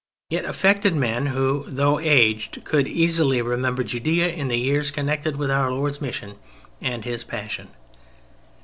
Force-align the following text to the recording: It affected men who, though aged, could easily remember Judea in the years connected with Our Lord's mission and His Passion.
It 0.31 0.45
affected 0.45 0.95
men 0.95 1.27
who, 1.27 1.63
though 1.69 1.99
aged, 1.99 2.63
could 2.65 2.87
easily 2.87 3.39
remember 3.39 3.83
Judea 3.83 4.29
in 4.29 4.47
the 4.47 4.57
years 4.57 4.89
connected 4.89 5.35
with 5.35 5.51
Our 5.51 5.71
Lord's 5.71 6.01
mission 6.01 6.39
and 6.81 7.05
His 7.05 7.23
Passion. 7.23 7.69